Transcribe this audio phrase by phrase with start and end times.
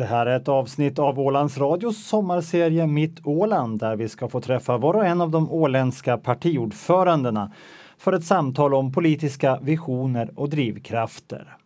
[0.00, 4.40] Det här är ett avsnitt av Ålands Radios sommarserie Mitt Åland där vi ska få
[4.40, 7.52] träffa var och en av de åländska partiordförandena
[7.98, 11.56] för ett samtal om politiska visioner och drivkrafter.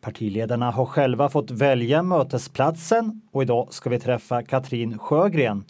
[0.00, 5.64] Partiledarna har själva fått välja mötesplatsen och idag ska vi träffa Katrin Sjögren,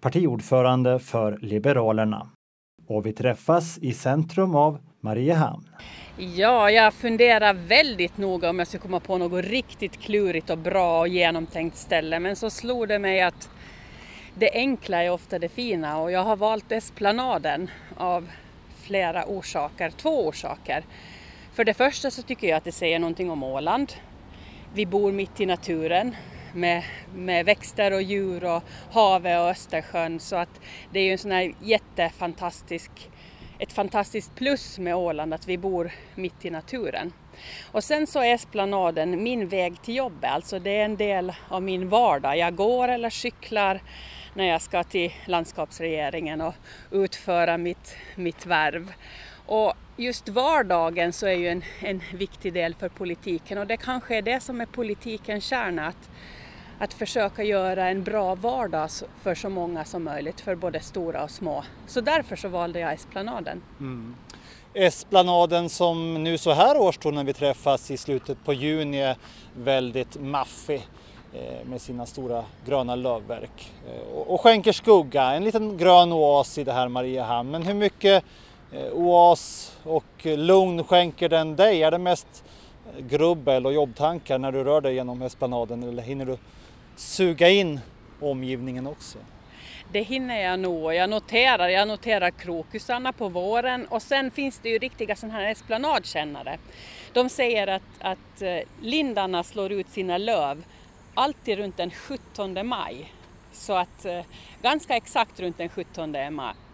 [0.00, 2.28] partiordförande för Liberalerna.
[2.86, 5.68] Och vi träffas i centrum av Mariehamn.
[6.20, 11.00] Ja, jag funderar väldigt noga om jag ska komma på något riktigt klurigt och bra
[11.00, 12.18] och genomtänkt ställe.
[12.18, 13.50] Men så slog det mig att
[14.34, 18.28] det enkla är ofta det fina och jag har valt Esplanaden av
[18.82, 20.84] flera orsaker, två orsaker.
[21.52, 23.92] För det första så tycker jag att det säger någonting om Åland.
[24.74, 26.16] Vi bor mitt i naturen
[26.54, 26.82] med,
[27.14, 28.62] med växter och djur och
[28.92, 30.60] havet och Östersjön så att
[30.92, 32.90] det är ju en sån här jättefantastisk
[33.58, 37.12] ett fantastiskt plus med Åland att vi bor mitt i naturen.
[37.72, 41.62] Och sen så är esplanaden min väg till jobbet, alltså det är en del av
[41.62, 42.38] min vardag.
[42.38, 43.80] Jag går eller cyklar
[44.34, 46.54] när jag ska till landskapsregeringen och
[46.90, 48.92] utföra mitt, mitt värv.
[49.46, 54.16] Och just vardagen så är ju en, en viktig del för politiken och det kanske
[54.16, 56.10] är det som är politikens kärna, att
[56.78, 58.90] att försöka göra en bra vardag
[59.22, 61.64] för så många som möjligt, för både stora och små.
[61.86, 63.62] Så därför så valde jag Esplanaden.
[63.80, 64.16] Mm.
[64.74, 69.16] Esplanaden som nu så här års då när vi träffas i slutet på juni är
[69.56, 70.86] väldigt maffig
[71.32, 76.64] eh, med sina stora gröna lövverk eh, och skänker skugga, en liten grön oas i
[76.64, 77.50] det här Mariehamn.
[77.50, 78.24] Men hur mycket
[78.72, 81.82] eh, oas och lugn skänker den dig?
[81.82, 82.44] Är det mest
[82.98, 86.38] grubbel och jobbtankar när du rör dig genom esplanaden eller hinner du
[86.98, 87.80] suga in
[88.20, 89.18] omgivningen också?
[89.92, 94.58] Det hinner jag nog och jag noterar, jag noterar krokusarna på våren och sen finns
[94.58, 96.58] det ju riktiga sådana här esplanadkännare.
[97.12, 100.64] De säger att, att eh, lindarna slår ut sina löv
[101.14, 103.12] alltid runt den 17 maj.
[103.58, 104.20] Så att eh,
[104.62, 106.16] ganska exakt runt den 17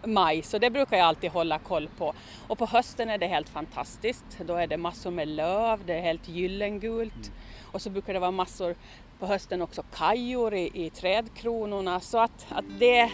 [0.05, 2.13] maj, så det brukar jag alltid hålla koll på.
[2.47, 4.25] Och på hösten är det helt fantastiskt.
[4.45, 7.13] Då är det massor med löv, det är helt gyllengult.
[7.13, 7.31] Mm.
[7.71, 8.75] Och så brukar det vara massor
[9.19, 13.09] på hösten också kajor i, i trädkronorna så att, att det,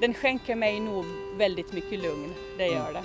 [0.00, 1.04] den skänker mig nog
[1.36, 3.02] väldigt mycket lugn, det gör det.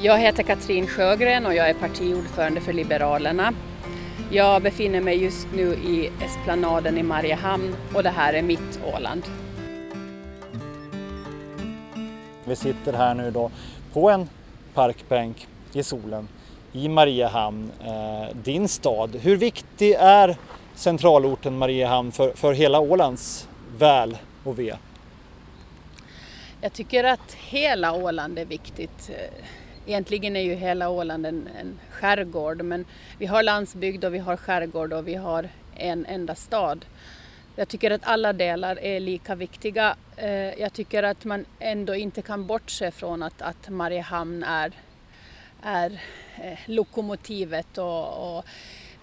[0.00, 3.54] Jag heter Katrin Sjögren och jag är partiordförande för Liberalerna.
[4.34, 9.22] Jag befinner mig just nu i Esplanaden i Mariehamn och det här är mitt Åland.
[12.44, 13.50] Vi sitter här nu då
[13.92, 14.28] på en
[14.74, 16.28] parkbänk i solen
[16.72, 19.16] i Mariehamn, eh, din stad.
[19.16, 20.36] Hur viktig är
[20.74, 24.74] centralorten Mariehamn för, för hela Ålands väl och ve?
[26.60, 29.10] Jag tycker att hela Åland är viktigt.
[29.86, 32.84] Egentligen är ju hela Åland en, en skärgård men
[33.18, 36.84] vi har landsbygd och vi har skärgård och vi har en enda stad.
[37.56, 39.96] Jag tycker att alla delar är lika viktiga.
[40.16, 44.72] Eh, jag tycker att man ändå inte kan bortse från att, att Mariehamn är
[45.64, 46.00] är
[46.36, 48.44] eh, lokomotivet och, och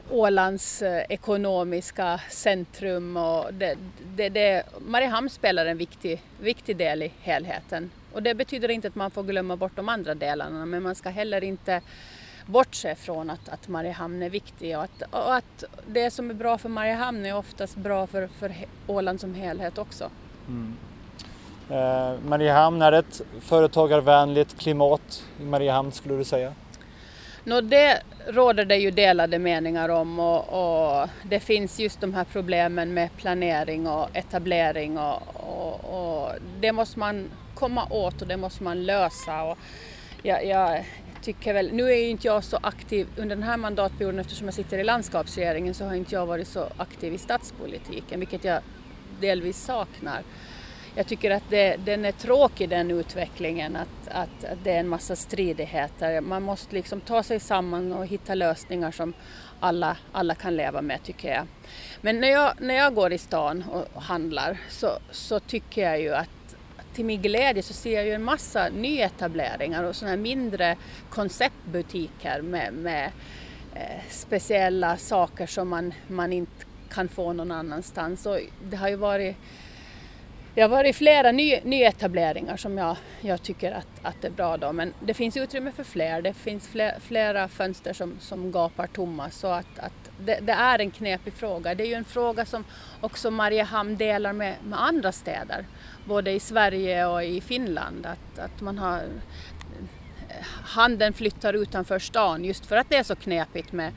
[0.09, 3.17] Ålands eh, ekonomiska centrum.
[3.17, 3.77] Och det,
[4.15, 7.91] det, det, Mariehamn spelar en viktig, viktig del i helheten.
[8.13, 11.09] Och det betyder inte att man får glömma bort de andra delarna men man ska
[11.09, 11.81] heller inte
[12.45, 16.57] bortse från att, att Mariehamn är viktig och att, och att det som är bra
[16.57, 18.53] för Mariehamn är oftast bra för, för
[18.87, 20.09] Åland som helhet också.
[20.47, 20.77] Mm.
[21.69, 26.53] Eh, Mariehamn, är det ett företagarvänligt klimat i Mariehamn skulle du säga?
[27.43, 32.23] Nå, det råder det ju delade meningar om och, och, det finns just de här
[32.23, 38.37] problemen med planering och etablering och, och, och det måste man komma åt och det
[38.37, 39.43] måste man lösa.
[39.43, 39.57] Och
[40.23, 40.85] jag, jag
[41.21, 44.53] tycker väl, nu är ju inte jag så aktiv under den här mandatperioden eftersom jag
[44.53, 48.61] sitter i landskapsregeringen så har inte jag varit så aktiv i stadspolitiken vilket jag
[49.19, 50.21] delvis saknar
[50.95, 54.87] jag tycker att det, den är tråkig den utvecklingen, att, att, att, det är en
[54.87, 56.21] massa stridigheter.
[56.21, 59.13] Man måste liksom ta sig samman och hitta lösningar som
[59.59, 61.47] alla, alla kan leva med tycker jag.
[62.01, 63.63] Men när jag, när jag går i stan
[63.93, 66.29] och handlar så, så tycker jag ju att
[66.93, 70.77] till min glädje så ser jag ju en massa nyetableringar och sådana här mindre
[71.09, 73.11] konceptbutiker med, med
[73.75, 78.25] eh, speciella saker som man, man inte kan få någon annanstans.
[78.25, 79.35] Och det har ju varit
[80.55, 84.73] det har varit flera ny, nyetableringar som jag, jag tycker att, att är bra då,
[84.73, 86.21] men det finns utrymme för fler.
[86.21, 90.79] Det finns flera, flera fönster som, som gapar tomma så att, att det, det, är
[90.79, 91.75] en knepig fråga.
[91.75, 92.63] Det är ju en fråga som
[93.01, 95.65] också Mariehamn delar med, med andra städer,
[96.05, 98.05] både i Sverige och i Finland.
[98.05, 103.15] Att, att man har eh, handeln flyttar utanför stan just för att det är så
[103.15, 103.93] knepigt med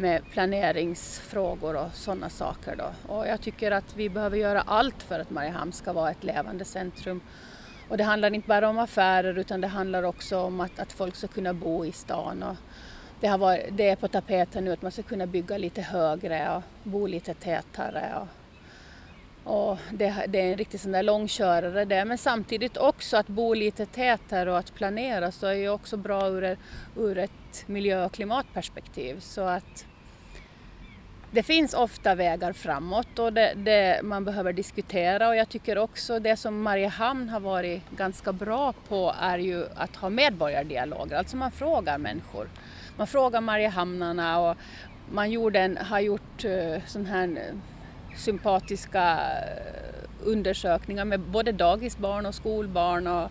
[0.00, 2.76] med planeringsfrågor och sådana saker.
[2.76, 3.14] Då.
[3.14, 6.64] Och jag tycker att vi behöver göra allt för att Mariehamn ska vara ett levande
[6.64, 7.20] centrum.
[7.88, 11.16] Och det handlar inte bara om affärer utan det handlar också om att, att folk
[11.16, 12.42] ska kunna bo i stan.
[12.42, 12.56] Och
[13.20, 16.56] det, har varit, det är på tapeten nu att man ska kunna bygga lite högre
[16.56, 18.12] och bo lite tätare.
[18.20, 18.28] Och,
[19.44, 22.04] och det, det, är en riktig sån där långkörare det.
[22.04, 26.28] Men samtidigt också att bo lite tätare och att planera så är ju också bra
[26.28, 26.56] ur,
[26.96, 29.20] ur ett miljö och klimatperspektiv.
[29.20, 29.86] Så att
[31.32, 36.18] det finns ofta vägar framåt och det, det, man behöver diskutera och jag tycker också
[36.18, 41.50] det som Mariehamn har varit ganska bra på är ju att ha medborgardialoger, alltså man
[41.50, 42.48] frågar människor.
[42.96, 44.56] Man frågar Mariehamnarna och
[45.12, 47.52] man gjorde en, har gjort uh, sån här
[48.16, 53.06] sympatiska eh, undersökningar med både dagisbarn och skolbarn.
[53.06, 53.30] Och,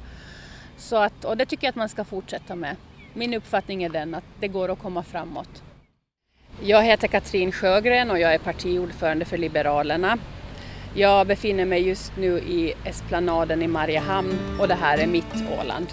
[0.77, 2.75] så att, och det tycker jag att man ska fortsätta med.
[3.13, 5.63] Min uppfattning är den att det går att komma framåt.
[6.61, 10.17] Jag heter Katrin Sjögren och jag är partiordförande för Liberalerna.
[10.95, 15.87] Jag befinner mig just nu i Esplanaden i Mariehamn och det här är mitt Åland.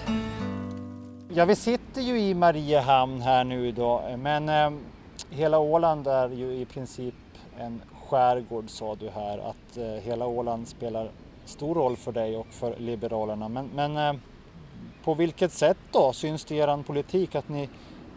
[1.33, 4.71] Ja, vi sitter ju i Mariehamn här nu då, men eh,
[5.29, 7.15] hela Åland är ju i princip
[7.59, 11.11] en skärgård sa du här, att eh, hela Åland spelar
[11.45, 13.49] stor roll för dig och för Liberalerna.
[13.49, 14.21] Men, men eh,
[15.03, 17.69] på vilket sätt då syns det i er politik att ni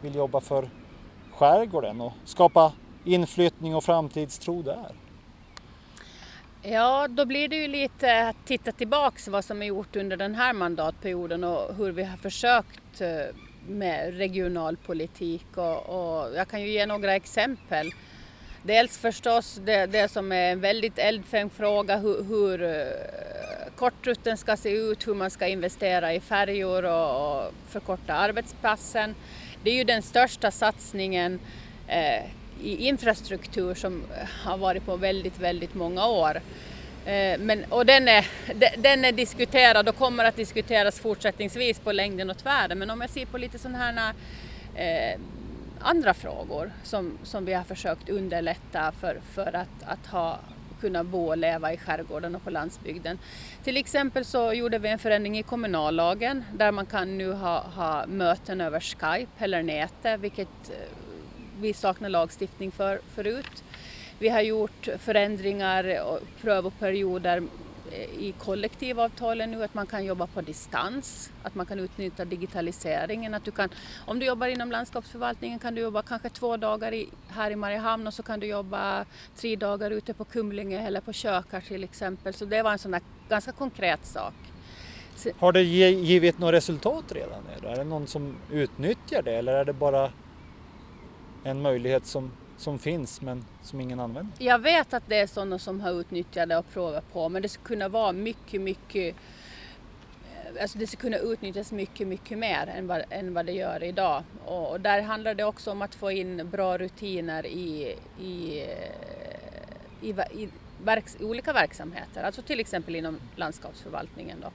[0.03, 0.69] vill jobba för
[1.33, 2.73] skärgården och skapa
[3.05, 4.95] inflyttning och framtidstro där?
[6.63, 10.35] Ja, då blir det ju lite att titta tillbaks vad som är gjort under den
[10.35, 13.09] här mandatperioden och hur vi har försökt eh,
[13.69, 17.91] med regionalpolitik och, och jag kan ju ge några exempel.
[18.63, 22.87] Dels förstås det, det som är en väldigt eldfängd fråga hur, hur
[23.77, 29.15] kortrutten ska se ut, hur man ska investera i färjor och, och förkorta arbetspassen.
[29.63, 31.41] Det är ju den största satsningen
[31.89, 32.25] eh,
[32.63, 34.03] i infrastruktur som
[34.45, 36.41] har varit på väldigt, väldigt många år.
[37.07, 38.27] Eh, men, och den är,
[38.77, 42.79] den är diskuterad och kommer att diskuteras fortsättningsvis på längden och tvären.
[42.79, 44.15] Men om jag ser på lite sådana här
[44.75, 45.21] eh,
[45.81, 50.39] andra frågor som, som vi har försökt underlätta för, för att, att ha,
[50.81, 53.19] kunna bo och leva i skärgården och på landsbygden.
[53.65, 58.07] Till exempel så gjorde vi en förändring i kommunallagen där man kan nu ha, ha
[58.07, 60.97] möten över Skype eller nätet, vilket eh,
[61.61, 63.65] vi saknar lagstiftning för förut.
[64.19, 67.43] Vi har gjort förändringar och prövoperioder
[68.19, 73.35] i kollektivavtalen nu att man kan jobba på distans, att man kan utnyttja digitaliseringen.
[73.35, 73.69] Att du kan,
[74.07, 78.07] om du jobbar inom landskapsförvaltningen kan du jobba kanske två dagar i, här i Mariehamn
[78.07, 79.05] och så kan du jobba
[79.37, 82.35] tre dagar ute på Kumlinge eller på Kökar till exempel.
[82.35, 84.35] Så det var en sån där ganska konkret sak.
[85.39, 87.43] Har det givit något resultat redan?
[87.63, 90.13] Är det någon som utnyttjar det eller är det bara
[91.45, 94.33] en möjlighet som som finns men som ingen använder?
[94.39, 97.49] Jag vet att det är sådana som har utnyttjat det och provat på men det
[97.49, 99.15] skulle kunna vara mycket, mycket
[100.35, 103.83] eh, Alltså det ska kunna utnyttjas mycket, mycket mer än vad, än vad det gör
[103.83, 104.23] idag.
[104.45, 108.65] Och, och där handlar det också om att få in bra rutiner i, i,
[110.03, 110.49] i, i
[110.85, 114.39] verks, olika verksamheter, alltså till exempel inom landskapsförvaltningen.
[114.41, 114.51] Då.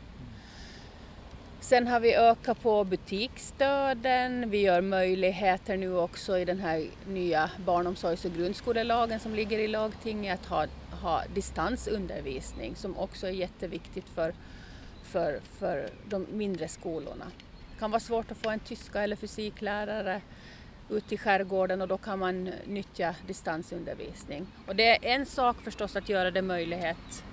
[1.66, 4.50] Sen har vi ökat på butiksstöden.
[4.50, 9.68] Vi gör möjligheter nu också i den här nya barnomsorgs och grundskolelagen som ligger i
[9.68, 10.68] lagtinget att ha,
[11.02, 14.34] ha distansundervisning som också är jätteviktigt för,
[15.04, 17.26] för, för de mindre skolorna.
[17.74, 20.22] Det kan vara svårt att få en tyska eller fysiklärare
[20.90, 24.48] ut i skärgården och då kan man nyttja distansundervisning.
[24.68, 27.24] Och det är en sak förstås att göra det möjligt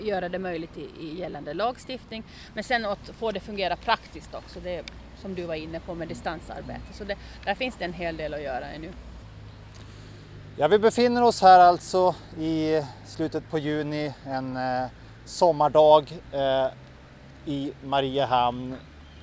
[0.00, 2.24] göra det möjligt i, i gällande lagstiftning.
[2.54, 4.82] Men sen att få det fungera praktiskt också, det
[5.20, 6.92] som du var inne på med distansarbete.
[6.92, 8.92] Så det, där finns det en hel del att göra ännu.
[10.56, 14.86] Ja, vi befinner oss här alltså i slutet på juni, en eh,
[15.24, 16.66] sommardag eh,
[17.46, 18.76] i Mariehamn.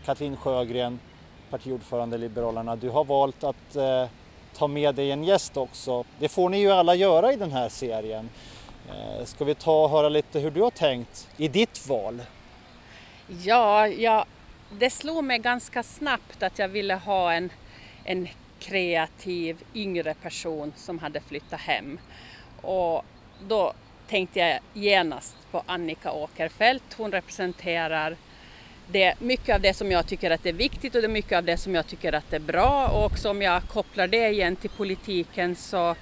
[0.05, 0.99] Katrin Sjögren,
[1.49, 4.05] partiordförande Liberalerna, du har valt att eh,
[4.57, 6.03] ta med dig en gäst också.
[6.19, 8.29] Det får ni ju alla göra i den här serien.
[8.89, 12.21] Eh, ska vi ta och höra lite hur du har tänkt i ditt val?
[13.27, 14.25] Ja, ja
[14.71, 17.49] det slog mig ganska snabbt att jag ville ha en,
[18.03, 18.27] en
[18.59, 21.99] kreativ yngre person som hade flyttat hem.
[22.61, 23.05] Och
[23.47, 23.73] då
[24.07, 26.93] tänkte jag genast på Annika Åkerfeldt.
[26.97, 28.17] Hon representerar
[28.87, 31.43] det, mycket av det som jag tycker att är viktigt och det är mycket av
[31.43, 35.55] det som jag tycker att är bra och om jag kopplar det igen till politiken
[35.55, 35.95] så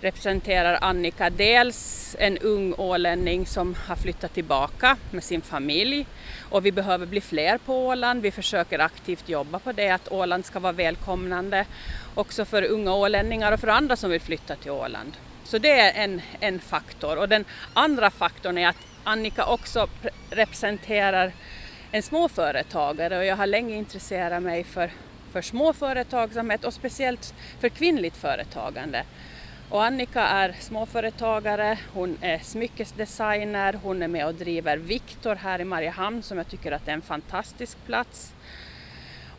[0.00, 6.06] representerar Annika dels en ung ålänning som har flyttat tillbaka med sin familj
[6.50, 8.22] och vi behöver bli fler på Åland.
[8.22, 11.66] Vi försöker aktivt jobba på det, att Åland ska vara välkomnande
[12.14, 15.12] också för unga ålänningar och för andra som vill flytta till Åland.
[15.44, 17.16] Så det är en, en faktor.
[17.16, 19.88] Och den andra faktorn är att Annika också
[20.30, 21.32] representerar
[21.90, 24.90] en småföretagare och jag har länge intresserat mig för,
[25.32, 29.04] för småföretagsamhet och speciellt för kvinnligt företagande.
[29.70, 35.64] Och Annika är småföretagare, hon är smyckesdesigner, hon är med och driver Viktor här i
[35.64, 38.32] Mariehamn som jag tycker att är en fantastisk plats.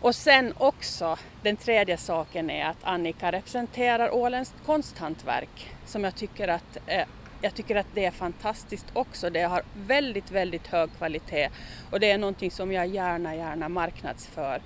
[0.01, 6.47] Och sen också, den tredje saken är att Annika representerar Ålens konsthantverk som jag tycker
[6.47, 7.05] att eh,
[7.41, 9.29] jag tycker att det är fantastiskt också.
[9.29, 11.49] Det har väldigt, väldigt hög kvalitet
[11.91, 14.61] och det är någonting som jag gärna, gärna marknadsför.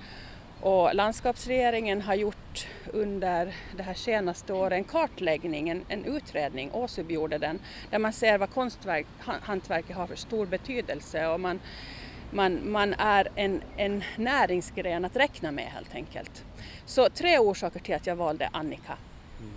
[0.66, 7.12] Och landskapsregeringen har gjort under det här senaste året en kartläggning, en, en utredning, Åsub
[7.12, 7.60] gjorde den,
[7.92, 11.60] där man ser vad konsthantverket har för stor betydelse och man,
[12.32, 16.44] man, man är en, en näringsgren att räkna med helt enkelt.
[16.86, 18.98] Så tre orsaker till att jag valde Annika.
[19.40, 19.54] Mm.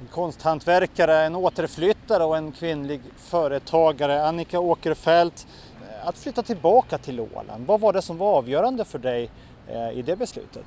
[0.00, 5.46] En konsthantverkare, en återflyttare och en kvinnlig företagare, Annika Åkerfeldt.
[5.82, 9.30] Eh, att flytta tillbaka till Åland, vad var det som var avgörande för dig
[9.68, 10.64] Eh, i det beslutet?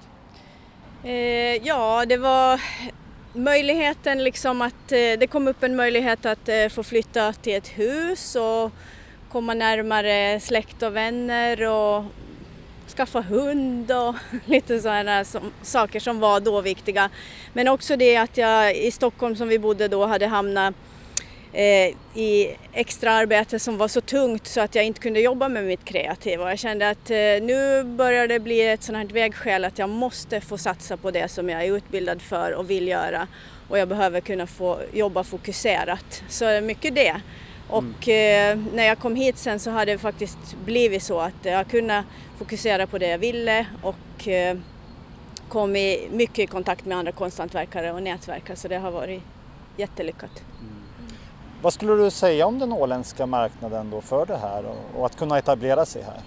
[1.04, 2.62] Eh, ja, det var
[3.34, 7.68] möjligheten liksom att eh, det kom upp en möjlighet att eh, få flytta till ett
[7.68, 8.72] hus och
[9.32, 12.04] komma närmare släkt och vänner och
[12.98, 17.10] skaffa hund och lite sådana som, saker som var då viktiga.
[17.54, 20.76] Men också det att jag i Stockholm som vi bodde då hade hamnat
[22.14, 25.86] i extra arbete som var så tungt så att jag inte kunde jobba med mitt
[25.86, 26.50] kreativa.
[26.50, 30.42] Jag kände att eh, nu börjar det bli ett sådant här vägskäl att jag måste
[30.42, 33.28] få satsa på det som jag är utbildad för och vill göra
[33.70, 36.24] och jag behöver kunna få jobba fokuserat.
[36.30, 37.22] Så mycket det.
[37.70, 41.68] Och eh, när jag kom hit sen så hade det faktiskt blivit så att jag
[41.68, 42.04] kunde
[42.38, 44.58] fokusera på det jag ville och eh,
[45.50, 49.24] kom i mycket i kontakt med andra konsthantverkare och nätverkare så det har varit
[49.78, 50.44] jättelyckat.
[50.62, 50.75] Mm.
[51.66, 54.64] Vad skulle du säga om den åländska marknaden då för det här
[54.98, 56.22] och, att kunna etablera sig här?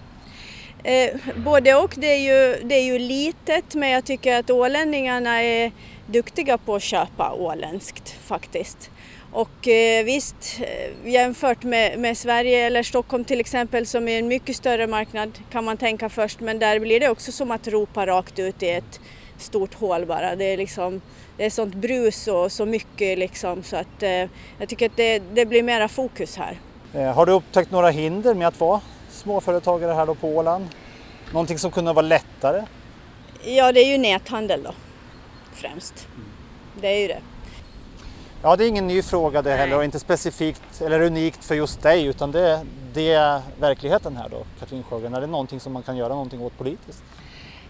[0.93, 5.43] Eh, både och, det är, ju, det är ju litet men jag tycker att ålänningarna
[5.43, 5.73] är
[6.07, 8.91] duktiga på att köpa åländskt faktiskt.
[9.33, 14.29] Och eh, visst, eh, jämfört med, med, Sverige eller Stockholm till exempel som är en
[14.29, 18.07] mycket större marknad kan man tänka först men där blir det också som att ropa
[18.07, 19.01] rakt ut i ett
[19.39, 20.37] stort hål bara.
[20.37, 21.01] Det är liksom
[21.39, 24.11] det är sånt brus och så mycket liksom så att eh,
[24.59, 26.59] jag tycker att det, det blir mera fokus här.
[26.95, 28.81] Eh, har du upptäckt några hinder med att vara
[29.11, 30.69] småföretagare här då på Åland?
[31.33, 32.65] Någonting som kunde vara lättare?
[33.45, 34.73] Ja, det är ju näthandel då
[35.55, 36.07] främst.
[36.15, 36.29] Mm.
[36.81, 37.21] Det är ju det.
[38.43, 41.83] Ja, det är ingen ny fråga det heller och inte specifikt eller unikt för just
[41.83, 42.61] dig utan det,
[42.93, 45.15] det är verkligheten här då, Katrin Sjögren.
[45.15, 47.03] Är det någonting som man kan göra någonting åt politiskt?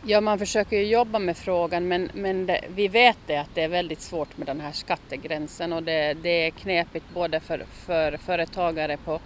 [0.05, 3.63] Ja, man försöker ju jobba med frågan men, men det, vi vet det att det
[3.63, 8.17] är väldigt svårt med den här skattegränsen och det, det är knepigt både för, för
[8.17, 9.21] företagare på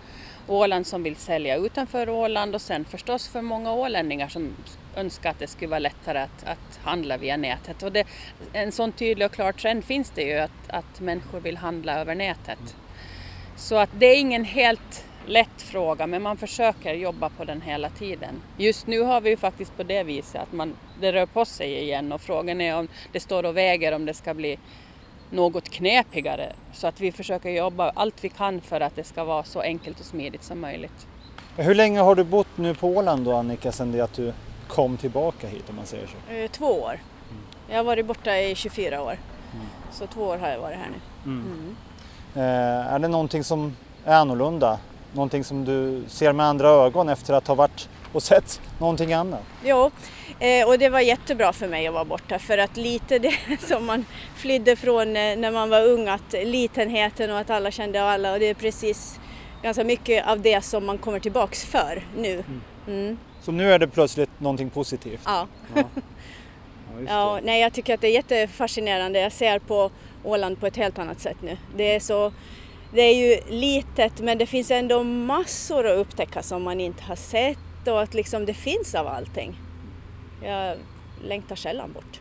[0.46, 4.56] Åland som vill sälja utanför Åland och sen förstås för många ålänningar som
[4.96, 7.82] önskar att det skulle vara lättare att, att handla via nätet.
[7.82, 8.06] Och det,
[8.52, 12.14] en sån tydlig och klar trend finns det ju att, att människor vill handla över
[12.14, 12.76] nätet.
[13.56, 17.88] Så att det är ingen helt lätt fråga men man försöker jobba på den hela
[17.88, 18.42] tiden.
[18.58, 21.82] Just nu har vi ju faktiskt på det viset att man, det rör på sig
[21.82, 24.58] igen och frågan är om det står och väger om det ska bli
[25.30, 26.52] något knepigare.
[26.72, 30.00] Så att vi försöker jobba allt vi kan för att det ska vara så enkelt
[30.00, 31.06] och smidigt som möjligt.
[31.56, 34.32] Hur länge har du bott nu på Åland då Annika, sen det att du
[34.68, 36.34] kom tillbaka hit om man säger så?
[36.34, 37.00] Eh, två år.
[37.30, 37.42] Mm.
[37.68, 39.18] Jag har varit borta i 24 år.
[39.54, 39.66] Mm.
[39.92, 41.30] Så två år har jag varit här nu.
[41.32, 41.46] Mm.
[41.46, 41.76] mm.
[42.34, 44.78] Eh, är det någonting som är annorlunda?
[45.12, 49.42] Någonting som du ser med andra ögon efter att ha varit och sett någonting annat?
[49.64, 49.90] Jo,
[50.38, 53.86] eh, och det var jättebra för mig att vara borta för att lite det som
[53.86, 54.04] man
[54.36, 58.38] flydde från eh, när man var ung, att litenheten och att alla kände alla och
[58.38, 59.20] det är precis
[59.62, 62.32] ganska mycket av det som man kommer tillbaks för nu.
[62.32, 62.60] Mm.
[62.86, 63.18] mm.
[63.42, 65.20] Så nu är det plötsligt någonting positivt?
[65.24, 65.46] Ja.
[65.74, 65.82] ja.
[67.08, 69.20] ja nej, jag tycker att det är jättefascinerande.
[69.20, 69.90] Jag ser på
[70.24, 71.56] Åland på ett helt annat sätt nu.
[71.76, 72.32] Det är så
[72.94, 77.16] det är ju litet men det finns ändå massor att upptäcka som man inte har
[77.16, 79.56] sett och att liksom det finns av allting.
[80.42, 80.76] Jag
[81.24, 82.20] längtar sällan bort.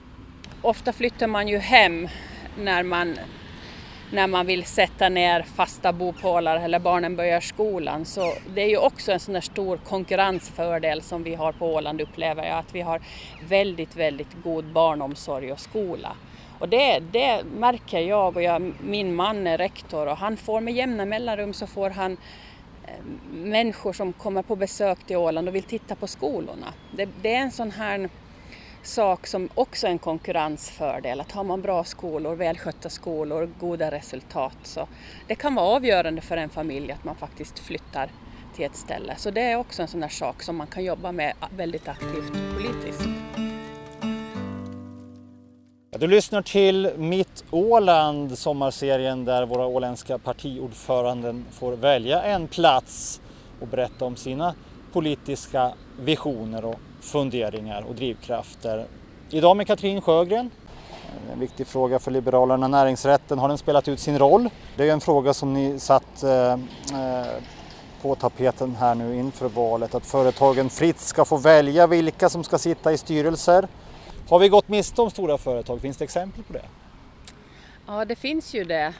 [0.61, 2.07] Ofta flyttar man ju hem
[2.57, 3.15] när man,
[4.11, 8.05] när man vill sätta ner fasta bopålar eller barnen börjar skolan.
[8.05, 12.01] Så det är ju också en sån där stor konkurrensfördel som vi har på Åland
[12.01, 13.01] upplever jag, att vi har
[13.47, 16.15] väldigt, väldigt god barnomsorg och skola.
[16.61, 20.73] Och det, det märker jag och jag, min man är rektor och han får med
[20.73, 22.17] jämna mellanrum så får han
[22.87, 26.73] eh, människor som kommer på besök till Åland och vill titta på skolorna.
[26.91, 28.09] Det, det, är en sån här
[28.83, 34.57] sak som också är en konkurrensfördel, att har man bra skolor, välskötta skolor, goda resultat
[34.63, 34.87] så
[35.27, 38.09] det kan vara avgörande för en familj att man faktiskt flyttar
[38.55, 39.15] till ett ställe.
[39.17, 42.33] Så det är också en sån här sak som man kan jobba med väldigt aktivt
[42.55, 43.30] politiskt.
[46.00, 53.21] Du lyssnar till Mitt Åland, sommarserien där våra åländska partiordföranden får välja en plats
[53.62, 54.55] och berätta om sina
[54.93, 58.86] politiska visioner och funderingar och drivkrafter.
[59.29, 60.50] Idag med Katrin Sjögren.
[61.33, 64.50] En viktig fråga för Liberalerna, näringsrätten, har den spelat ut sin roll?
[64.77, 67.27] Det är en fråga som ni satt eh, eh
[68.01, 72.57] på tapeten här nu inför valet, att företagen fritt ska få välja vilka som ska
[72.57, 73.67] sitta i styrelser.
[74.29, 75.81] Har vi gått miste om stora företag?
[75.81, 76.65] Finns det exempel på det?
[77.87, 78.93] Ja, det finns ju det.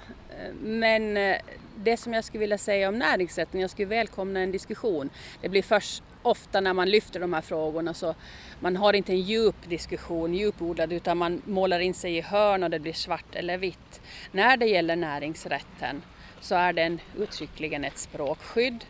[0.62, 1.38] Men eh,
[1.76, 5.10] det som jag skulle vilja säga om näringsrätten, jag skulle välkomna en diskussion.
[5.42, 8.16] Det blir först ofta när man lyfter de här frågorna så
[8.60, 12.70] man har inte en djup diskussion, djupodlad, utan man målar in sig i hörn och
[12.70, 14.02] det blir svart eller vitt.
[14.32, 16.02] När det gäller näringsrätten
[16.42, 18.86] så är den uttryckligen ett språkskydd.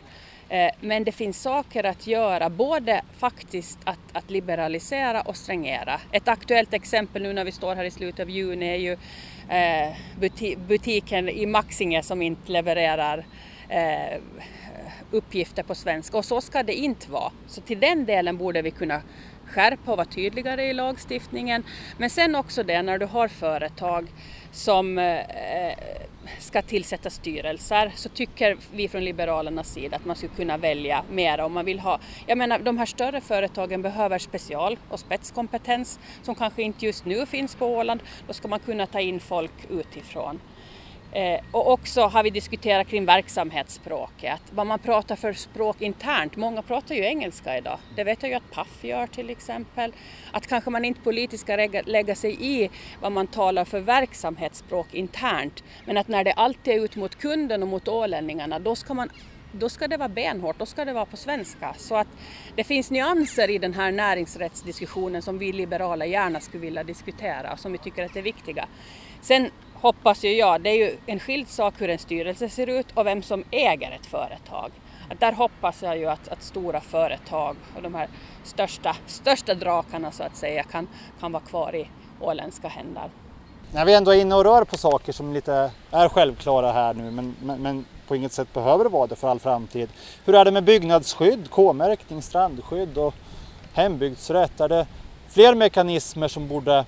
[0.52, 6.00] Eh, men det finns saker att göra, både faktiskt att, att, liberalisera och strängera.
[6.10, 8.92] Ett aktuellt exempel nu när vi står här i slutet av juni är ju
[9.48, 13.24] eh, butiken i Maxinge som inte levererar
[13.68, 14.20] eh,
[15.10, 17.32] uppgifter på svenska och så ska det inte vara.
[17.46, 19.02] Så till den delen borde vi kunna
[19.52, 21.64] skärpa och vara tydligare i lagstiftningen.
[21.98, 24.06] Men sen också det när du har företag
[24.52, 25.74] som eh, eh
[26.38, 31.40] ska tillsätta styrelser så tycker vi från Liberalernas sida att man skulle kunna välja mer
[31.40, 32.00] om man vill ha.
[32.26, 37.26] Jag menar de här större företagen behöver special och spetskompetens som kanske inte just nu
[37.26, 38.02] finns på Åland.
[38.26, 40.40] Då ska man kunna ta in folk utifrån.
[41.12, 46.36] Eh, och också har vi diskuterat kring verksamhetsspråket, vad man pratar för språk internt.
[46.36, 47.78] Många pratar ju engelska idag.
[47.96, 49.92] Det vet jag ju att Paf gör till exempel.
[50.30, 54.94] Att kanske man inte politiskt ska lägga, lägga sig i vad man talar för verksamhetsspråk
[54.94, 55.64] internt.
[55.84, 59.10] Men att när det alltid är ut mot kunden och mot ålänningarna, då ska man
[59.54, 61.74] då ska det vara benhårt, då ska det vara på svenska.
[61.78, 62.08] Så att
[62.56, 67.58] det finns nyanser i den här näringsrättsdiskussionen som vi liberaler gärna skulle vilja diskutera och
[67.58, 68.68] som vi tycker att är viktiga.
[69.20, 69.50] Sen
[69.82, 73.06] hoppas ju jag, det är ju en skild sak hur en styrelse ser ut och
[73.06, 74.70] vem som äger ett företag.
[75.10, 78.08] Att där hoppas jag ju att, att, stora företag och de här
[78.44, 80.88] största, största drakarna så att säga kan,
[81.20, 81.88] kan vara kvar i
[82.20, 83.10] åländska händer.
[83.72, 87.10] När vi ändå är inne och rör på saker som lite är självklara här nu
[87.10, 89.88] men, men, men på inget sätt behöver vara det för all framtid.
[90.24, 93.14] Hur är det med byggnadsskydd, K-märkning, strandskydd och
[93.72, 94.60] hembygdsrätt?
[94.60, 94.86] Är det
[95.28, 96.84] fler mekanismer som borde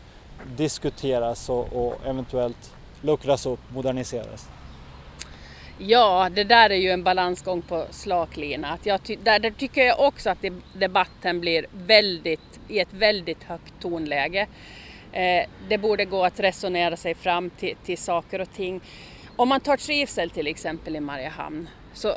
[0.56, 4.48] diskuteras och, och eventuellt luckras upp, moderniseras?
[5.78, 8.68] Ja, det där är ju en balansgång på slaklina.
[8.68, 13.42] Att jag ty där, där tycker jag också att debatten blir väldigt, i ett väldigt
[13.42, 14.46] högt tonläge.
[15.12, 18.80] Eh, det borde gå att resonera sig fram till, till saker och ting.
[19.36, 22.16] Om man tar trivsel till exempel i Mariehamn så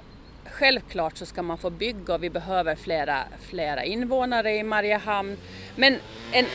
[0.57, 5.37] självklart så ska man få bygga och vi behöver flera, flera invånare i Mariehamn.
[5.75, 5.97] Men
[6.31, 6.45] en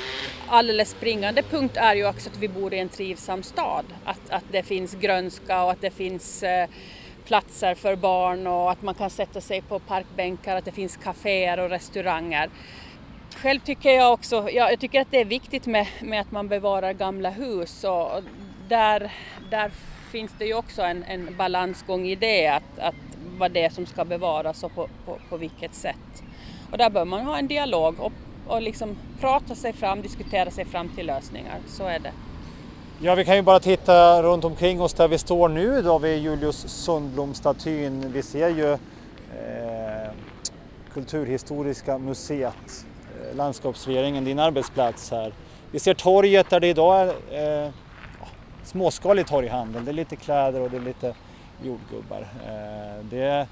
[0.49, 3.85] alldeles springande punkt är ju också att vi bor i en trivsam stad.
[4.05, 6.69] Att, att det finns grönska och att det finns eh,
[7.25, 11.61] platser för barn och att man kan sätta sig på parkbänkar, att det finns kaféer
[11.61, 12.51] och restauranger.
[13.37, 16.49] Själv tycker jag också, ja, jag tycker att det är viktigt med, med att man
[16.49, 18.23] bevarar gamla hus och
[18.69, 19.13] där,
[19.51, 19.71] där
[20.13, 23.87] finns det ju också en, en balansgång i det, att, att vad det är som
[23.87, 26.23] ska bevaras och på, på, på vilket sätt.
[26.71, 28.13] Och där bör man ha en dialog och,
[28.47, 31.59] och liksom prata sig fram, diskutera sig fram till lösningar.
[31.69, 32.13] Så är det.
[33.01, 36.23] Ja, vi kan ju bara titta runt omkring oss där vi står nu då vid
[36.23, 38.13] Julius Sundblom-statyn.
[38.13, 40.13] Vi ser ju eh,
[40.93, 42.87] Kulturhistoriska museet,
[43.31, 45.33] eh, landskapsregeringen, din arbetsplats här.
[45.71, 47.71] Vi ser torget där det idag är eh,
[48.65, 49.85] småskalig torghandel.
[49.85, 51.15] Det är lite kläder och det är lite
[51.65, 52.21] jordgubbar.
[52.21, 53.47] Eh, det är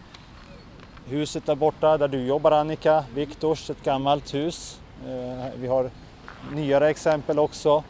[1.07, 4.81] huset där borta där du jobbar Annika, Viktors, ett gammalt hus.
[5.07, 5.90] Eh, vi har
[6.53, 7.85] nyare exempel också.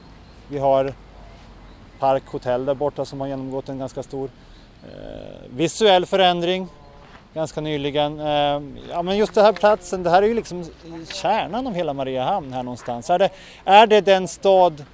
[0.48, 0.94] Vi har
[1.98, 4.30] Park Hotel där borta som har genomgått en ganska stor
[4.82, 6.68] eh, visuell förändring
[7.34, 8.18] ganska nyligen.
[8.90, 10.64] Ja, men just den här platsen, det här är ju liksom
[11.12, 13.10] kärnan av hela Mariehamn här någonstans.
[13.10, 13.30] Är det,
[13.64, 14.84] är det den stad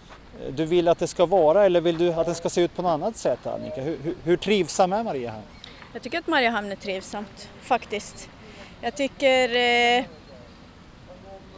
[0.51, 2.83] du vill att det ska vara eller vill du att det ska se ut på
[2.83, 3.81] något annat sätt Annika?
[3.81, 5.43] Hur, hur, hur trivsam är Mariehamn?
[5.93, 8.29] Jag tycker att Mariehamn är trivsamt faktiskt.
[8.81, 10.05] Jag tycker eh,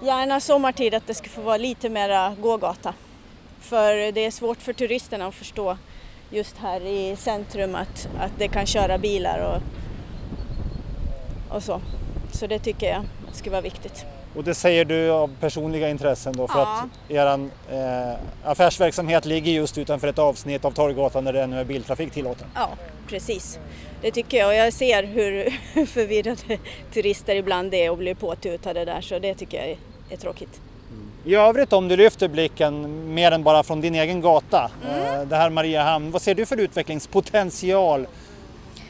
[0.03, 2.95] gärna sommartid att det ska få vara lite mera gågata.
[3.61, 5.77] För det är svårt för turisterna att förstå
[6.31, 9.63] just här i centrum att, att det kan köra bilar och,
[11.57, 11.81] och så.
[12.33, 14.05] Så det tycker jag ska vara viktigt.
[14.39, 16.83] Och det säger du av personliga intressen då för Ja.
[16.83, 21.65] att er eh, affärsverksamhet ligger just utanför ett avsnitt av Torggatan där det ännu är
[21.65, 22.47] biltrafik tillåten?
[22.55, 22.69] Ja,
[23.09, 23.59] precis.
[24.03, 25.51] Det tycker jag och jag ser hur
[25.87, 26.59] förvirrade
[26.93, 29.77] turister ibland är och blir påtutade där så det tycker jag är,
[30.11, 30.61] är tråkigt.
[31.25, 35.21] I övrigt om du lyfter blicken mer än bara från din egen gata, Mm.
[35.21, 38.07] eh, det här Mariehamn, vad ser du för utvecklingspotential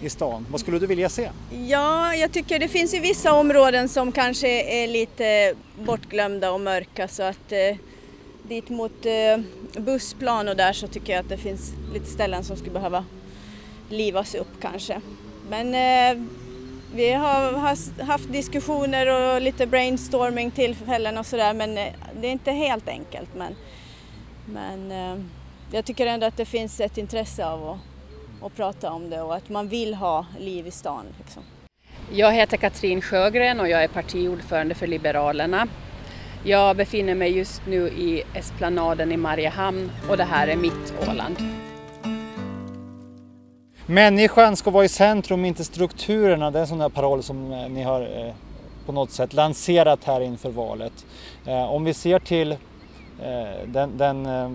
[0.01, 0.47] i stan?
[0.51, 1.31] Vad skulle du vilja se?
[1.69, 4.49] Ja, jag tycker det finns ju vissa områden som kanske
[4.83, 7.77] är lite bortglömda och mörka så att eh,
[8.43, 9.39] dit mot eh,
[9.81, 13.05] bussplan och där så tycker jag att det finns lite ställen som skulle behöva
[13.91, 15.01] livas upp kanske.
[15.51, 16.25] Men eh,
[16.95, 17.53] vi har
[18.05, 23.29] haft diskussioner och lite brainstorming tillfällen och sådär men eh, det är inte helt enkelt.
[23.37, 23.55] Men,
[24.47, 25.25] men eh,
[25.73, 27.79] jag tycker ändå att det finns ett intresse av att,
[28.43, 31.05] att prata om det och att man vill ha liv i stan.
[31.19, 31.43] Liksom.
[32.13, 35.67] Jag heter Katrin Sjögren och jag är partiordförande för Liberalerna.
[36.45, 41.37] Jag befinner mig just nu i Esplanaden i Mariehamn och det här är mitt Åland.
[43.87, 46.51] Människan ska vara i centrum, inte strukturerna.
[46.51, 48.35] Det är en sån där paroll som eh, ni har eh,
[48.87, 51.07] på något sätt lanserat här inför valet.
[51.47, 52.57] Eh, Om vi ser till
[53.23, 54.51] Eh, den, den eh,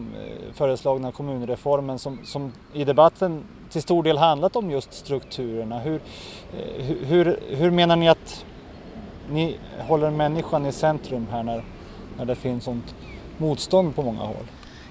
[0.54, 5.80] föreslagna kommunreformen som, som i debatten till stor del handlat om just strukturerna.
[5.80, 6.02] Hur,
[6.58, 8.45] eh, hur- hur, menar ni att
[9.30, 11.63] ni håller människan i centrum här när,
[12.17, 12.95] när det finns sånt
[13.38, 14.45] motstånd på många håll?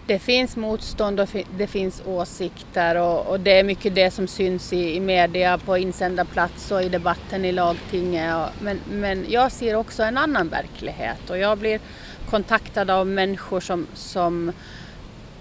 [0.06, 4.72] Det finns motstånd och det finns åsikter och, och det är mycket det som syns
[4.72, 8.34] i, i media, på insändarplats och i debatten i lagtinget.
[8.36, 11.80] Och, men, men jag ser också en annan verklighet och jag blir
[12.32, 14.52] kontaktad av människor som, som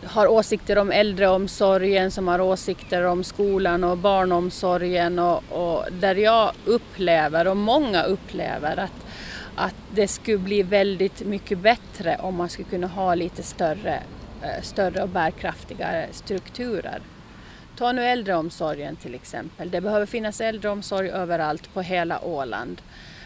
[0.05, 6.51] har åsikter om äldreomsorgen, som har åsikter om skolan och barnomsorgen och, och där jag
[6.65, 9.05] upplever, och många upplever, att,
[9.55, 14.03] att det skulle bli väldigt mycket bättre om man skulle kunna ha lite större,
[14.41, 17.01] eh, större och bärkraftigare strukturer.
[17.77, 19.71] Ta nu äldreomsorgen till exempel.
[19.71, 22.81] Det behöver finnas äldreomsorg överallt på hela Åland.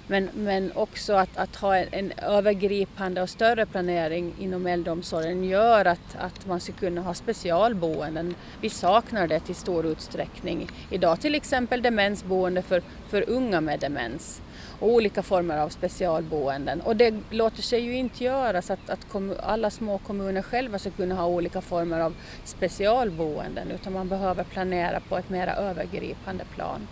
[0.08, 5.86] Men, men också att, att ha en, en övergripande och större planering inom äldreomsorgen gör
[5.86, 8.36] att, att man ska kunna ha specialboenden.
[8.62, 11.20] Vi saknar det till stor utsträckning idag.
[11.22, 14.42] Till exempel demensboende för, för unga med demens
[14.80, 16.82] och olika former av specialboenden.
[16.82, 19.06] Och det låter sig ju inte göras att, att
[19.44, 22.14] alla små kommuner själva ska kunna ha olika former av
[22.44, 26.88] specialboenden utan man behöver planera på ett mera övergripande plan.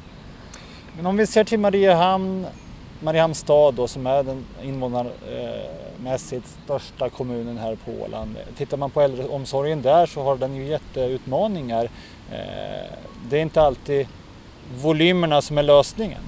[0.96, 2.46] Men om vi ser till Mariehamn,
[3.04, 8.38] Mariehamns stad då, som är den invånarmässigt eh, största kommunen här på Åland.
[8.58, 11.84] Tittar man på äldreomsorgen där så har den ju jätteutmaningar.
[12.32, 12.94] Eh,
[13.30, 14.08] det är inte alltid
[14.76, 16.22] volymerna som är lösningen.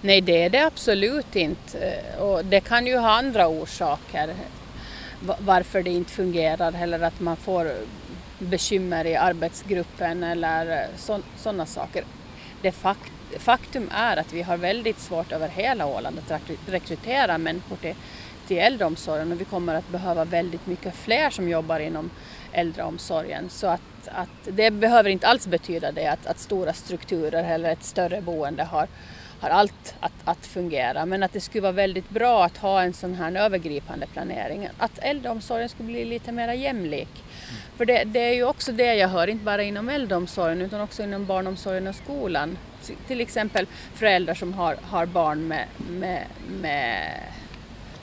[0.00, 1.78] Nej, det är det absolut inte.
[1.78, 4.34] Eh, och det kan ju ha andra orsaker
[5.38, 7.72] varför det inte fungerar eller att man får
[8.38, 10.86] bekymmer i arbetsgruppen eller
[11.36, 12.04] sådana saker.
[12.62, 17.38] Det fakt, faktum är att vi har väldigt svårt över hela Åland att rekry- rekrytera
[17.38, 17.94] människor till,
[18.46, 22.10] till äldreomsorgen och vi kommer att behöva väldigt mycket fler som jobbar inom
[22.52, 23.50] äldreomsorgen.
[23.50, 27.84] Så att, att det behöver inte alls betyda det att, att stora strukturer eller ett
[27.84, 28.88] större boende har,
[29.40, 31.06] har allt att, att fungera.
[31.06, 34.68] Men att det skulle vara väldigt bra att ha en sån här övergripande planering.
[34.78, 37.24] Att äldreomsorgen skulle bli lite mer jämlik.
[37.76, 41.02] För det, det är ju också det jag hör, inte bara inom äldreomsorgen utan också
[41.02, 42.58] inom barnomsorgen och skolan.
[43.06, 46.26] Till exempel föräldrar som har, har barn med, med,
[46.60, 47.20] med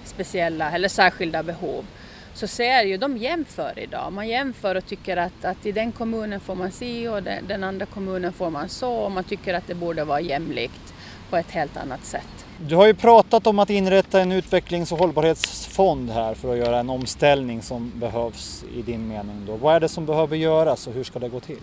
[0.04, 1.86] speciella eller särskilda behov
[2.34, 4.14] så ser ju de jämför idag.
[4.14, 7.64] Man jämför och tycker att, att i den kommunen får man si och den, den
[7.64, 10.94] andra kommunen får man så och man tycker att det borde vara jämlikt
[11.30, 12.46] på ett helt annat sätt.
[12.68, 16.80] Du har ju pratat om att inrätta en utvecklings och hållbarhetsfond här för att göra
[16.80, 19.46] en omställning som behövs i din mening.
[19.48, 19.56] Då.
[19.56, 21.60] Vad är det som behöver göras och hur ska det gå till?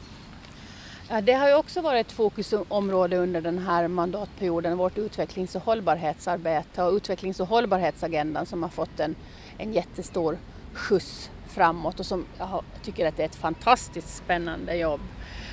[1.23, 6.83] Det har ju också varit ett fokusområde under den här mandatperioden, vårt utvecklings och hållbarhetsarbete
[6.83, 9.15] och utvecklings och hållbarhetsagendan som har fått en,
[9.59, 10.39] en jättestor
[10.73, 15.01] skjuts framåt och som jag tycker att det är ett fantastiskt spännande jobb.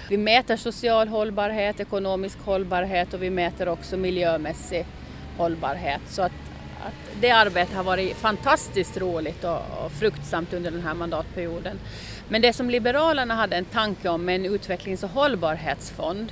[0.09, 4.85] Vi mäter social hållbarhet, ekonomisk hållbarhet och vi mäter också miljömässig
[5.37, 6.01] hållbarhet.
[6.07, 6.31] Så att,
[6.85, 11.79] att det arbetet har varit fantastiskt roligt och, och fruktsamt under den här mandatperioden.
[12.29, 16.31] Men det som Liberalerna hade en tanke om med en utvecklings och hållbarhetsfond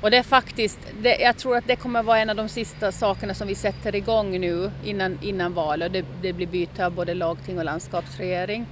[0.00, 2.92] och det är faktiskt, det, jag tror att det kommer vara en av de sista
[2.92, 5.92] sakerna som vi sätter igång nu innan, innan valet.
[5.92, 8.66] Det, det blir byte av både lagting och landskapsregering.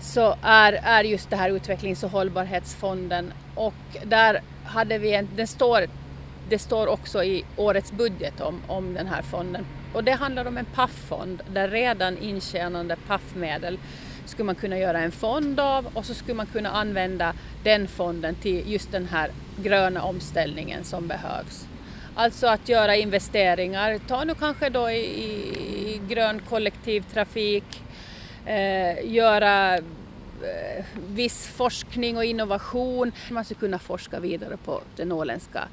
[0.00, 5.46] så är, är just det här utvecklings och hållbarhetsfonden och där hade vi en, den
[5.46, 5.86] står,
[6.48, 10.56] det står också i årets budget om, om den här fonden och det handlar om
[10.56, 13.78] en PAF-fond där redan intjänande PAF-medel
[14.26, 18.34] skulle man kunna göra en fond av och så skulle man kunna använda den fonden
[18.34, 19.30] till just den här
[19.62, 21.66] gröna omställningen som behövs.
[22.14, 27.82] Alltså att göra investeringar, ta nu kanske då i, i grön kollektivtrafik,
[28.46, 33.12] eh, göra eh, viss forskning och innovation.
[33.30, 35.68] Man skulle kunna forska vidare på den åländska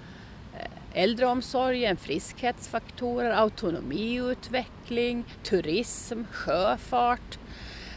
[0.58, 7.40] eh, äldreomsorgen, friskhetsfaktorer, autonomiutveckling, turism, sjöfart.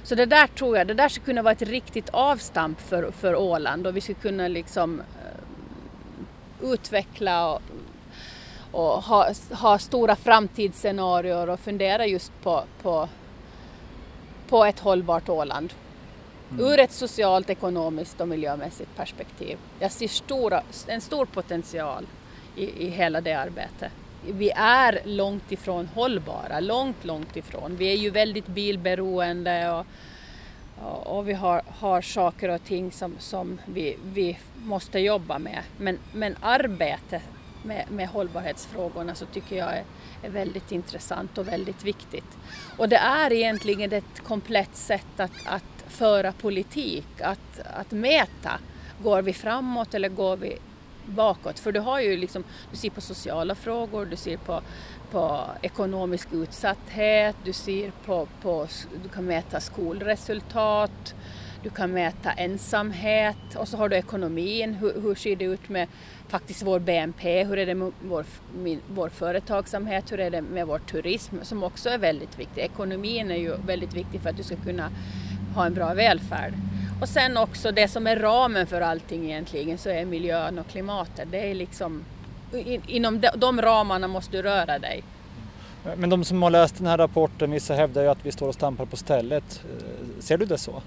[0.05, 3.37] Så det där tror jag, det där skulle kunna vara ett riktigt avstamp för, för
[3.37, 7.63] Åland och vi skulle kunna liksom uh, utveckla och,
[8.71, 13.09] och ha, ha, stora framtidsscenarier och fundera just på, på,
[14.49, 15.75] på ett hållbart Åland.
[16.51, 16.65] Mm.
[16.65, 19.59] Ur ett socialt, ekonomiskt och miljömässigt perspektiv.
[19.79, 22.07] Jag ser stora, en stor potential
[22.57, 23.93] i, i hela det arbetet
[24.31, 27.77] vi är långt ifrån hållbara, långt, långt ifrån.
[27.77, 29.87] Vi är ju väldigt bilberoende och,
[31.17, 35.63] och vi har, har saker och ting som, som vi, vi måste jobba med.
[35.77, 37.23] Men, men arbetet
[37.65, 39.85] med, med hållbarhetsfrågorna så tycker jag är,
[40.23, 42.39] är väldigt intressant och väldigt viktigt.
[42.79, 48.61] Och det är egentligen ett komplett sätt att, att föra politik, att, att mäta.
[49.03, 50.59] Går vi framåt eller går vi
[51.07, 51.59] bakåt.
[51.59, 54.61] För du har ju liksom, du ser på sociala frågor, du ser på,
[55.11, 58.67] på ekonomisk utsatthet, du ser på, på,
[59.03, 61.15] du kan mäta skolresultat,
[61.63, 65.89] du kan mäta ensamhet och så har du ekonomin, hur, hur ser det ut med
[66.29, 68.25] faktiskt vår BNP, hur är det med vår,
[68.63, 72.63] min, vår företagsamhet, hur är det med vår turism som också är väldigt viktig.
[72.63, 74.91] Ekonomin är ju väldigt viktig för att du ska kunna
[75.55, 76.55] ha en bra välfärd.
[77.03, 81.29] Och sen också det som är ramen för allting egentligen så är miljön och klimatet.
[81.31, 82.05] Det är liksom,
[82.87, 85.03] inom de, de ramarna måste du röra dig.
[85.97, 88.55] Men de som har läst den här rapporten, vissa hävdar ju att vi står och
[88.55, 89.65] stampar på stället.
[89.65, 90.83] Eh, ser du det så?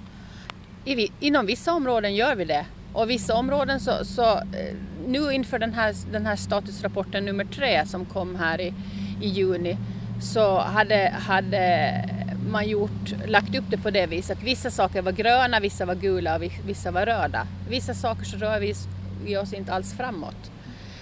[0.86, 2.66] I, inom vissa områden gör vi det.
[2.94, 4.76] Och vissa områden så, så eh,
[5.08, 8.74] nu inför den här, den här statusrapporten nummer tre som kom här i,
[9.22, 9.78] i juni
[10.22, 12.04] så hade, hade
[12.52, 15.96] man gjort, lagt upp det på det viset att vissa saker var gröna, vissa var
[15.96, 17.48] gula och vissa var röda.
[17.70, 18.74] Vissa saker så rör vi,
[19.26, 20.52] vi oss inte alls framåt.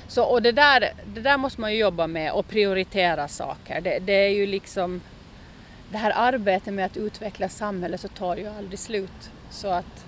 [0.07, 3.81] Så, och det där, det där måste man ju jobba med och prioritera saker.
[3.81, 5.01] Det, det är ju liksom
[5.91, 9.31] det här arbetet med att utveckla samhället så tar ju aldrig slut.
[9.49, 10.05] Så att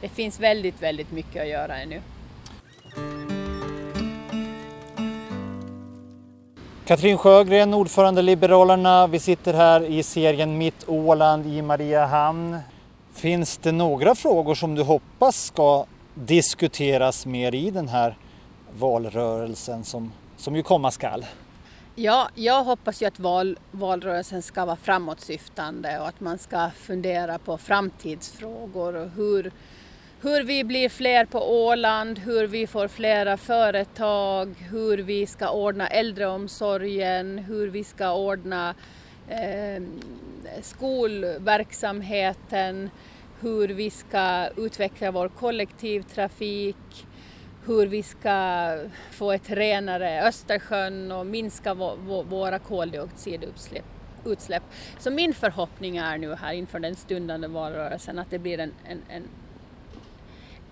[0.00, 2.00] det finns väldigt, väldigt mycket att göra ännu.
[6.86, 9.06] Katrin Sjögren, ordförande Liberalerna.
[9.06, 12.58] Vi sitter här i serien Mitt Åland i Mariehamn.
[13.14, 18.16] Finns det några frågor som du hoppas ska diskuteras mer i den här
[18.78, 21.26] valrörelsen som, som ju komma skall?
[21.94, 27.38] Ja, jag hoppas ju att val, valrörelsen ska vara framåtsyftande och att man ska fundera
[27.38, 29.52] på framtidsfrågor och hur,
[30.24, 35.86] hur vi blir fler på Åland, hur vi får flera företag, hur vi ska ordna
[35.86, 38.74] äldreomsorgen, hur vi ska ordna
[39.28, 39.82] eh,
[40.62, 42.90] skolverksamheten,
[43.40, 47.06] hur vi ska utveckla vår kollektivtrafik,
[47.66, 48.78] hur vi ska
[49.10, 51.74] få ett renare Östersjön och minska
[52.28, 53.84] våra koldioxidutsläpp.
[54.24, 54.62] Utsläpp.
[54.98, 59.02] Så min förhoppning är nu här inför den stundande valrörelsen att det blir en, en,
[59.08, 59.22] en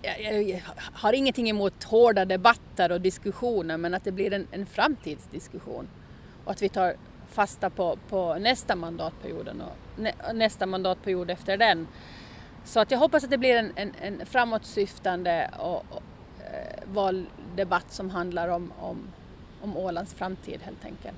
[0.03, 0.61] jag
[0.93, 5.87] har ingenting emot hårda debatter och diskussioner men att det blir en, en framtidsdiskussion
[6.45, 6.95] och att vi tar
[7.31, 9.55] fasta på, på nästa mandatperiod och
[9.95, 11.87] nä, nästa mandatperiod efter den.
[12.65, 16.01] Så att jag hoppas att det blir en, en, en framåtsyftande och, och,
[16.39, 19.07] eh, valdebatt som handlar om, om,
[19.61, 21.17] om Ålands framtid helt enkelt.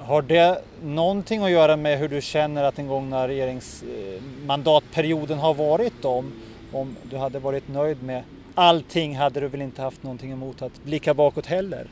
[0.00, 5.54] Har det någonting att göra med hur du känner att den gångna regeringsmandatperioden eh, har
[5.54, 6.04] varit?
[6.04, 6.32] Om
[6.74, 8.22] om du hade varit nöjd med
[8.54, 11.86] allting hade du väl inte haft någonting emot att blicka bakåt heller?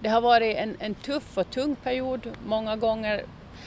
[0.00, 3.24] Det har varit en, en tuff och tung period många gånger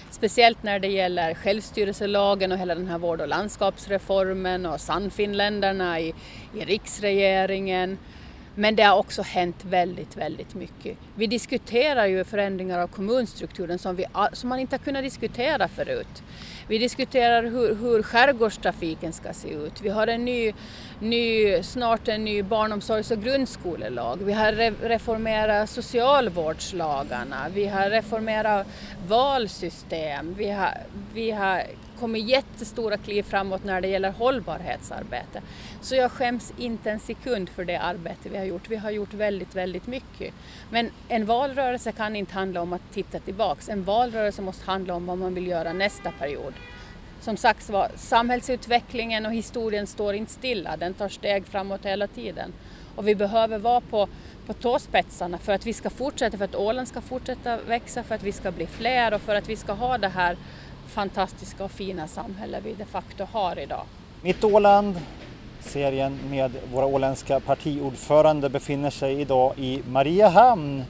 [0.10, 6.14] Speciellt när det gäller självstyrelselagen och hela den här vård och landskapsreformen och Sannfinländarna i,
[6.54, 7.98] i riksregeringen.
[8.56, 10.98] Men det har också hänt väldigt, väldigt mycket.
[11.16, 16.24] Vi diskuterar ju förändringar av kommunstrukturen som, vi, som man inte har kunnat diskutera förut.
[16.68, 19.82] Vi diskuterar hur, hur skärgårdstrafiken ska se ut.
[19.82, 20.54] Vi har en ny,
[21.00, 24.18] ny, snart en ny barnomsorgs och grundskolelag.
[24.18, 24.52] Vi har
[24.88, 27.50] reformerat socialvårdslagarna.
[27.54, 28.68] Vi har reformerat
[29.08, 30.34] valsystem.
[30.38, 30.74] Vi har,
[31.14, 31.64] vi har
[32.02, 35.42] kommit jättestora kliv framåt när det gäller hållbarhetsarbete.
[35.82, 38.70] Så jag skäms inte en sekund för det arbete vi har gjort.
[38.70, 40.34] Vi har gjort väldigt, väldigt mycket.
[40.70, 43.70] Men en valrörelse kan inte handla om att titta tillbaks.
[43.70, 46.54] En valrörelse måste handla om vad man vill göra nästa period.
[47.22, 52.54] Som sagt var, samhällsutvecklingen och historien står inte stilla, den tar steg framåt hela tiden.
[52.96, 54.08] Och vi behöver vara på,
[54.46, 58.24] på tåspetsarna för att vi ska fortsätta, för att Åland ska fortsätta växa, för att
[58.24, 60.38] vi ska bli fler och för att vi ska ha det här
[60.92, 63.84] fantastiska och fina samhälle vi de facto har idag.
[64.22, 65.00] Mitt Åland,
[65.60, 70.84] serien med våra åländska partiordförande befinner sig idag i Mariehamn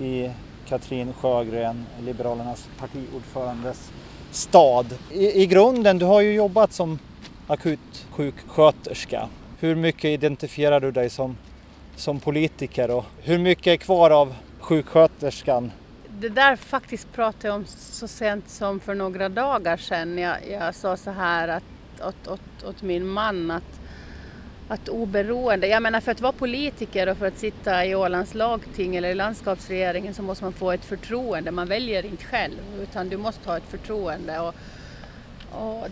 [0.00, 0.30] i
[0.68, 3.92] Katrin Sjögren, Liberalernas partiordförandes
[4.30, 4.86] stad.
[5.10, 6.98] I, I grunden, du har ju jobbat som
[7.46, 9.28] akutsjuksköterska.
[9.60, 11.36] Hur mycket identifierar du dig som,
[11.96, 15.70] som politiker och hur mycket är kvar av sjuksköterskan?
[16.22, 20.18] Det där faktiskt pratade jag om så sent som för några dagar sedan.
[20.18, 21.62] Jag, jag sa så här att,
[22.02, 23.80] åt, åt, åt min man att
[24.68, 28.96] att oberoende, jag menar för att vara politiker och för att sitta i Ålands lagting
[28.96, 31.50] eller i landskapsregeringen så måste man få ett förtroende.
[31.50, 34.40] Man väljer inte själv utan du måste ha ett förtroende.
[34.40, 34.54] Och,
[35.50, 35.88] och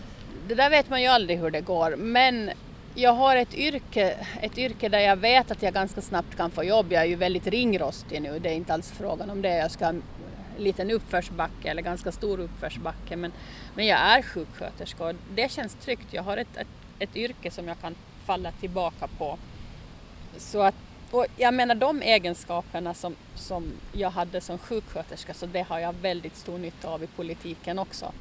[0.48, 1.96] det där vet man ju aldrig hur det går.
[1.96, 2.50] Men
[2.94, 6.64] jag har ett yrke, ett yrke där jag vet att jag ganska snabbt kan få
[6.64, 6.92] jobb.
[6.92, 9.56] Jag är ju väldigt ringrostig nu, det är inte alls frågan om det.
[9.56, 10.02] Jag ska ha en
[10.58, 13.16] liten uppförsbacke eller ganska stor uppförsbacke.
[13.16, 13.32] Men,
[13.74, 16.06] men jag är sjuksköterska och det känns tryggt.
[16.10, 19.38] Jag har ett, ett, ett yrke som jag kan falla tillbaka på.
[20.36, 20.74] Så att,
[21.10, 25.92] och jag menar de egenskaperna som, som jag hade som sjuksköterska så det har jag
[25.92, 28.12] väldigt stor nytta av i politiken också.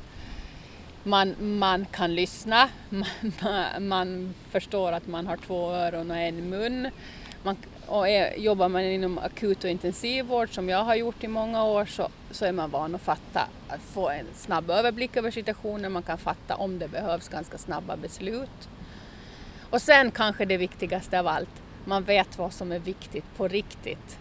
[1.03, 6.89] Man, man kan lyssna, man, man förstår att man har två öron och en mun.
[7.43, 11.63] Man, och är, jobbar man inom akut och intensivvård som jag har gjort i många
[11.63, 15.91] år så, så är man van att fatta, att få en snabb överblick över situationen,
[15.91, 18.69] man kan fatta om det behövs ganska snabba beslut.
[19.69, 24.17] Och sen kanske det viktigaste av allt, man vet vad som är viktigt på riktigt.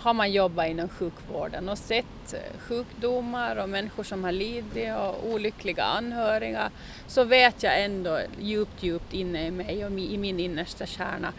[0.00, 5.28] Har man jobbat inom sjukvården och sett eh, sjukdomar och människor som har lidit och
[5.28, 6.70] olyckliga anhöriga
[7.06, 11.32] så vet jag ändå djupt, djupt inne i mig och i min innersta kärna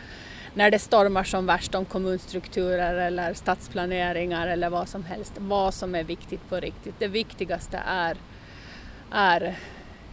[0.54, 5.96] när det stormar som värst om kommunstrukturer eller stadsplaneringar eller vad som helst, vad som
[5.96, 6.96] är viktigt på riktigt.
[7.00, 8.18] Det viktigaste är,
[9.12, 9.56] är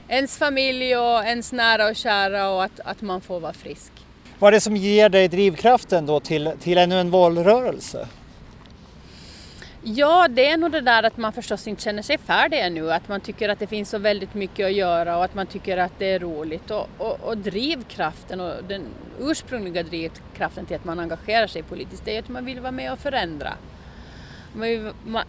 [0.08, 3.92] ens familj och ens nära och kära och att, att man får vara frisk.
[4.38, 8.08] Vad är det som ger dig drivkraften då till, till ännu en valrörelse?
[9.88, 13.08] Ja, det är nog det där att man förstås inte känner sig färdig ännu, att
[13.08, 15.92] man tycker att det finns så väldigt mycket att göra och att man tycker att
[15.98, 16.70] det är roligt.
[16.70, 18.82] Och, och, och drivkraften och den
[19.20, 22.92] ursprungliga drivkraften till att man engagerar sig politiskt, det är att man vill vara med
[22.92, 23.52] och förändra.
[24.52, 25.24] Man vill, man,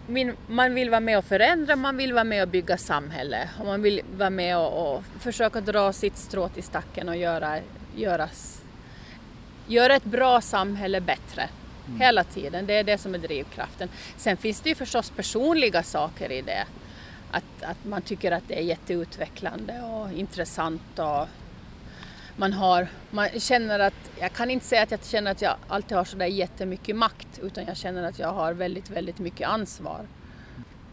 [0.47, 3.81] man vill vara med och förändra, man vill vara med och bygga samhälle och man
[3.81, 7.59] vill vara med och, och försöka dra sitt strå till stacken och göra,
[7.95, 8.61] göras,
[9.67, 11.49] göra ett bra samhälle bättre.
[11.87, 11.99] Mm.
[11.99, 13.89] Hela tiden, det är det som är drivkraften.
[14.17, 16.65] Sen finns det ju förstås personliga saker i det.
[17.31, 21.27] Att, att man tycker att det är jätteutvecklande och intressant och
[22.35, 25.97] man, har, man känner att, jag kan inte säga att jag känner att jag alltid
[25.97, 30.07] har sådär jättemycket makt utan jag känner att jag har väldigt, väldigt mycket ansvar.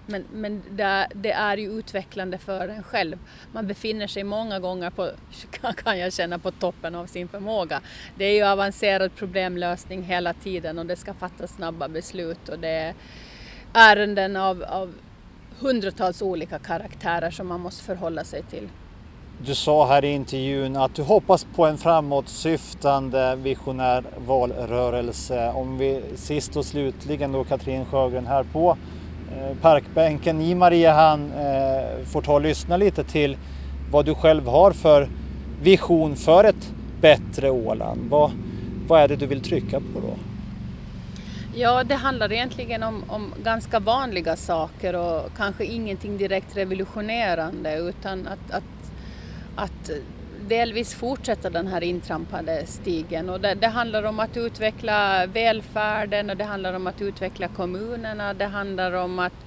[0.07, 3.19] Men, men det, det, är ju utvecklande för en själv.
[3.53, 5.11] Man befinner sig många gånger på,
[5.85, 7.81] kan jag känna, på toppen av sin förmåga.
[8.17, 12.69] Det är ju avancerad problemlösning hela tiden och det ska fattas snabba beslut och det
[12.69, 12.95] är
[13.73, 14.95] ärenden av, av
[15.59, 18.69] hundratals olika karaktärer som man måste förhålla sig till.
[19.39, 25.53] Du sa här i intervjun att du hoppas på en framåtsyftande visionär valrörelse.
[25.55, 28.77] Om vi sist och slutligen då Katrin Sjögren här på
[29.41, 33.37] Eh, parkbänken i Mariehamn eh, får ta och lyssna lite till
[33.91, 35.09] vad du själv har för
[35.63, 38.11] vision för ett bättre Åland.
[38.11, 38.31] Vad,
[38.89, 40.17] vad är det du vill trycka på då?
[41.55, 48.27] Ja, det handlar egentligen om, om, ganska vanliga saker och kanske ingenting direkt revolutionerande utan
[48.27, 48.65] att, att
[49.57, 49.91] att
[50.49, 53.29] delvis fortsätta den här intrampade stigen.
[53.29, 58.35] Och det, det, handlar om att utveckla välfärden och det handlar om att utveckla kommunerna.
[58.35, 59.47] Det handlar om att,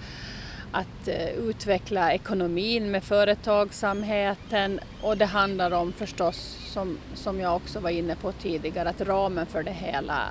[0.71, 7.79] att eh, utveckla ekonomin med företagsamheten och det handlar om förstås, som, som jag också
[7.79, 10.23] var inne på tidigare, att ramen för det hela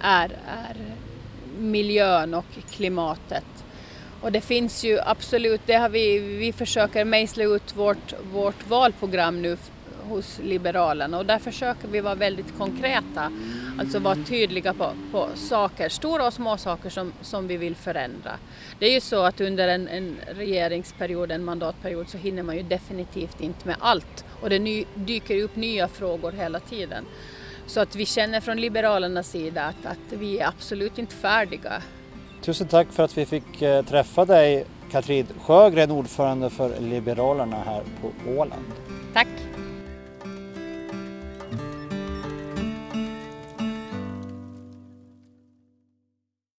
[0.00, 0.76] är, är
[1.58, 3.44] miljön och klimatet.
[4.20, 9.42] Och det finns ju absolut, det har vi, vi försöker mejsla ut vårt, vårt valprogram
[9.42, 9.56] nu
[10.10, 13.32] hos Liberalerna och där försöker vi vara väldigt konkreta.
[13.78, 18.32] Alltså vara tydliga på, på saker, stora och små saker som, som vi vill förändra.
[18.78, 22.62] Det är ju så att under en, en regeringsperiod, en mandatperiod, så hinner man ju
[22.62, 27.04] definitivt inte med allt och det ny, dyker upp nya frågor hela tiden.
[27.66, 31.82] Så att vi känner från Liberalernas sida att, att vi är absolut inte färdiga.
[32.42, 37.82] Tusen tack för att vi fick eh, träffa dig Katrin Sjögren, ordförande för Liberalerna här
[38.00, 38.64] på Åland.
[39.12, 39.28] Tack!